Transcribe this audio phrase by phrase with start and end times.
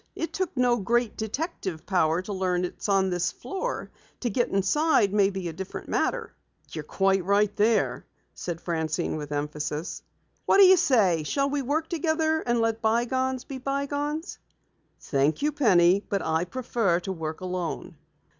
[0.15, 3.91] It took no great detective power to learn it's on this floor.
[4.21, 6.33] To get inside may be a different matter."
[6.71, 10.01] "You're quite right there," said Francine with emphasis.
[10.47, 11.21] "What do you say?
[11.21, 14.39] Shall we work together and let bygones be bygones?"
[14.99, 17.95] "Thank you, Penny, I prefer to work alone."